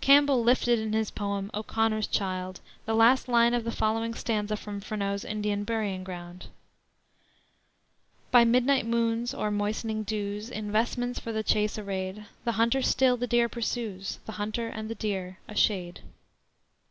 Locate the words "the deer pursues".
13.18-14.18